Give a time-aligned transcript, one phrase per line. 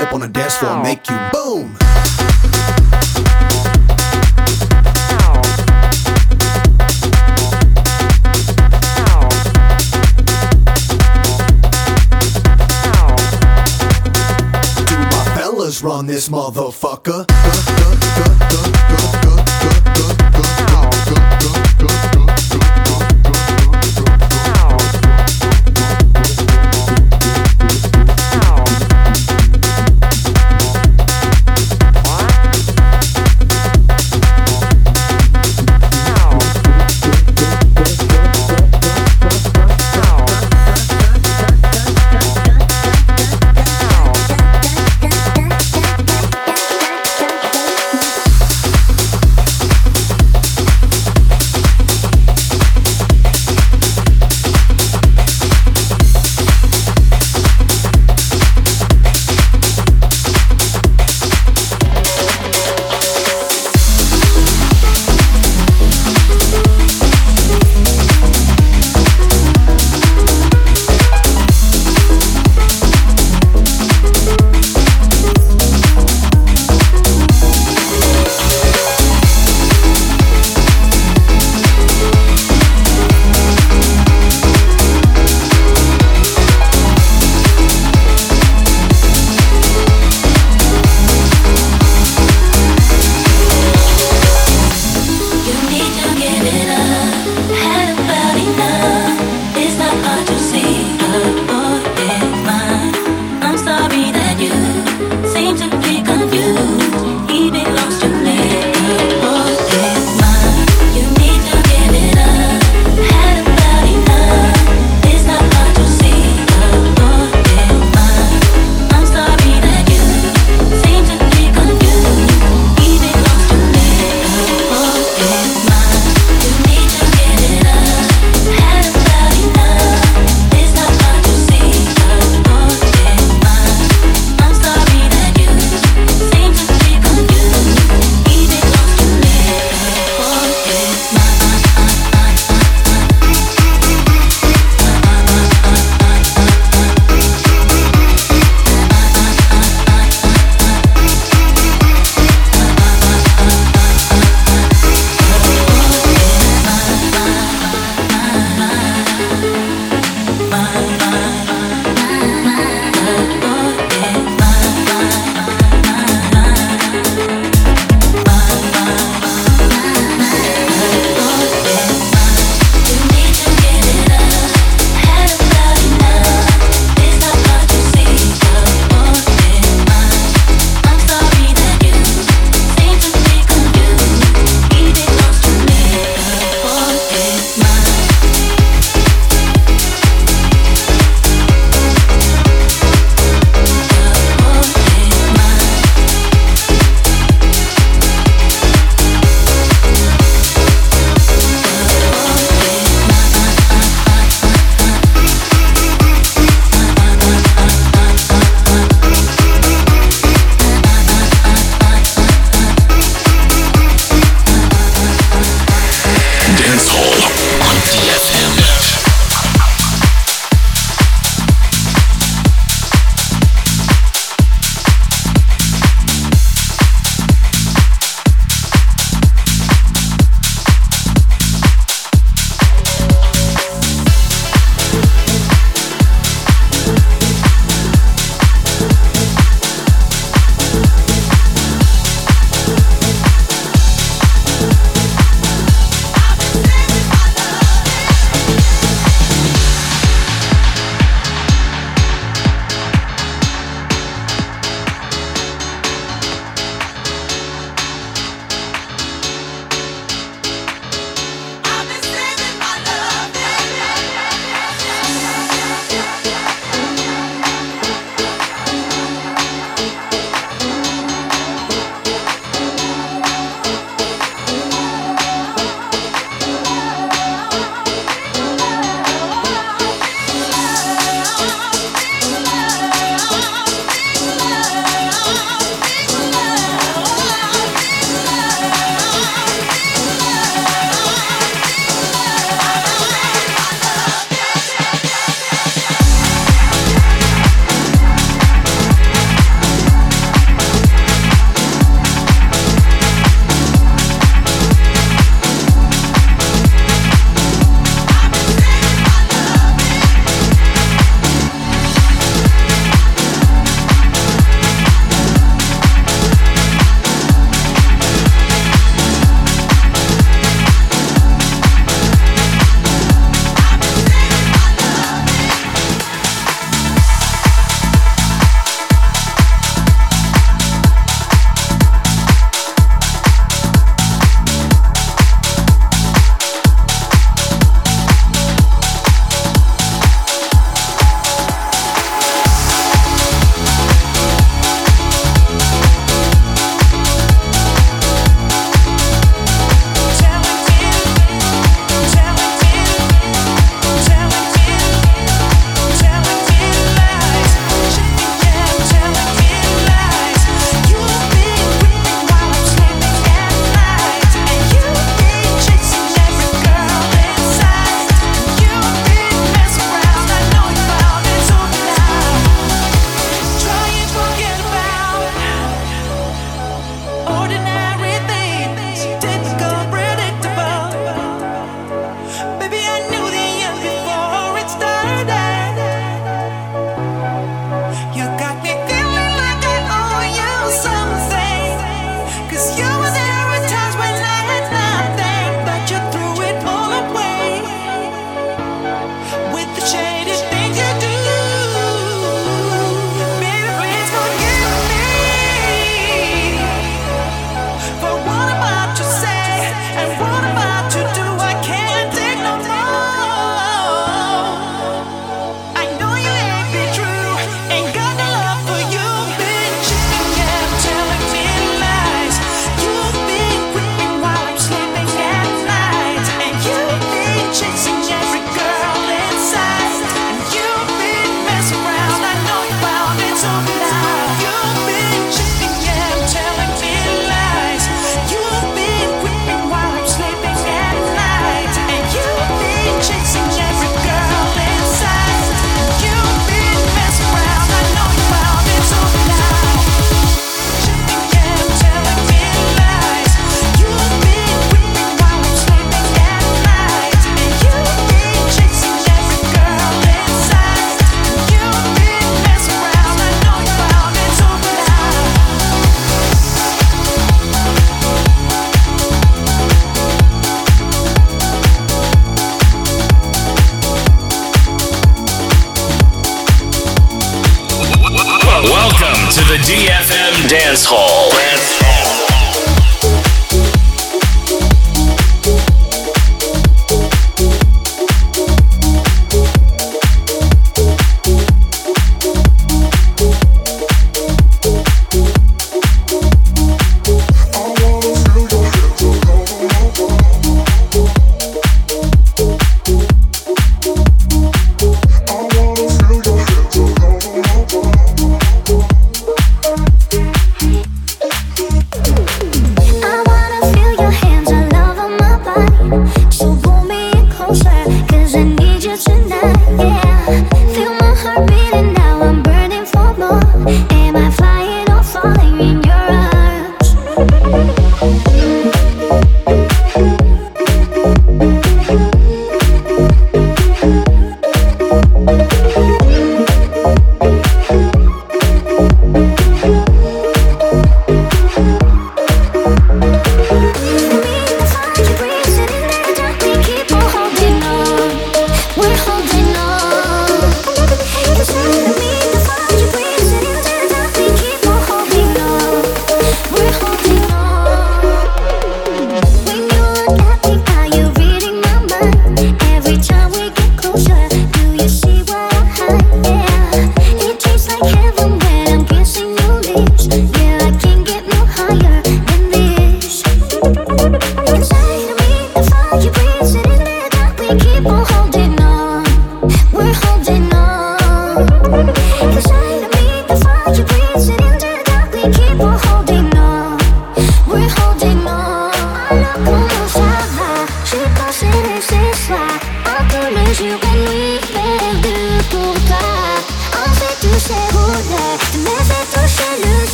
[0.00, 1.74] Hit up on the dance floor, make you boom.
[14.86, 17.26] Do my fellas run this motherfucker?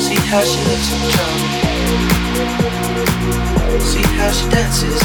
[0.00, 1.48] See how she looks in trouble.
[3.80, 5.00] See how she dances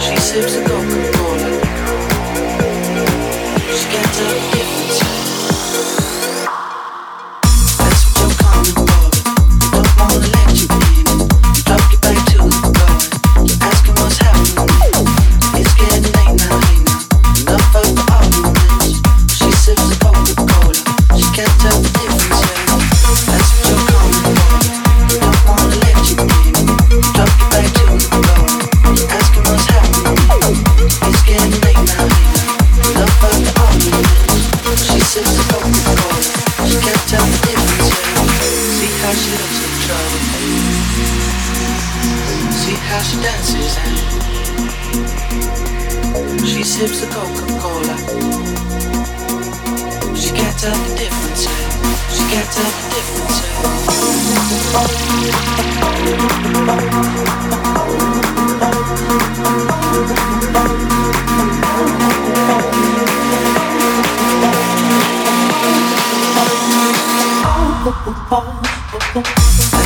[0.00, 1.09] she sips a coke.
[69.12, 69.79] Thank you.